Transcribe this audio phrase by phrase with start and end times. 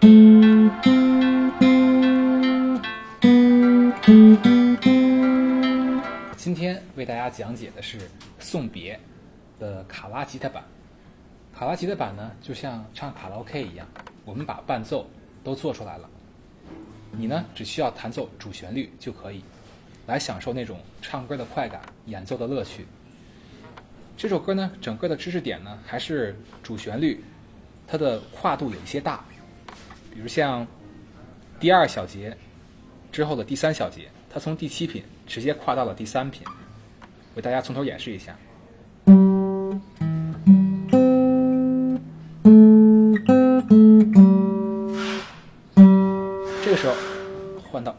[0.00, 0.70] 今
[6.54, 7.98] 天为大家讲解的是
[8.38, 8.98] 送别
[9.58, 10.64] 的卡拉吉他版，
[11.54, 13.86] 卡拉吉他版呢，就像唱卡拉 OK 一样，
[14.24, 15.06] 我们把伴奏
[15.44, 16.08] 都做出来了，
[17.12, 19.44] 你呢只需要弹奏主旋律就可以，
[20.06, 22.86] 来享受那种唱歌的快感，演奏的乐趣。
[24.16, 27.22] 这首歌呢，整个的知识点呢，还是主旋律，
[27.86, 29.22] 它的跨度有一些大。
[30.12, 30.66] 比如像
[31.58, 32.36] 第二小节
[33.12, 36.46] 之后的第三小节，它从第七品直接跨到了第三品，
[37.34, 38.36] 为大家从头演示一下。
[46.62, 46.94] 这个时候
[47.70, 47.96] 换到。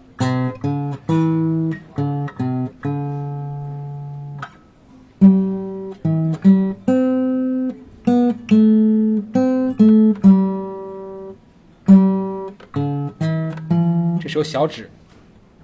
[14.32, 14.90] 这时候小指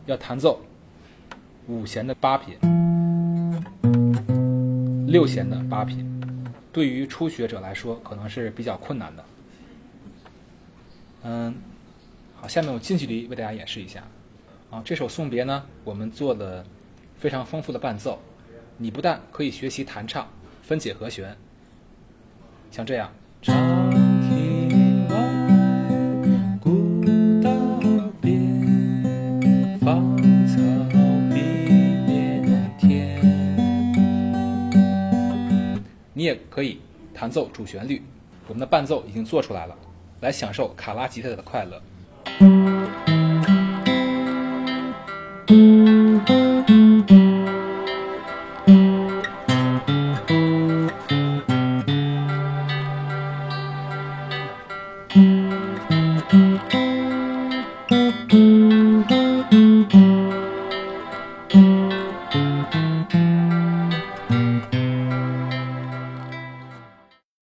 [0.07, 0.61] 要弹奏
[1.67, 2.57] 五弦的八品，
[5.07, 6.05] 六弦的八品，
[6.73, 9.23] 对于初学者来说可能是比较困难的。
[11.23, 11.55] 嗯，
[12.35, 14.03] 好，下面我近距离为大家演示一下。
[14.69, 16.65] 啊，这首送别呢，我们做了
[17.17, 18.19] 非常丰富的伴奏，
[18.75, 20.27] 你不但可以学习弹唱、
[20.61, 21.33] 分解和弦，
[22.69, 23.09] 像这样。
[36.17, 36.79] 你也可以
[37.13, 38.01] 弹奏主旋律，
[38.47, 39.75] 我们的伴奏已经做出来了，
[40.21, 42.56] 来享受卡拉吉他的快乐。